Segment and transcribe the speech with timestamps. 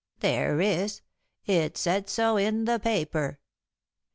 [0.21, 1.01] "There is.
[1.45, 3.39] It said so in the paper."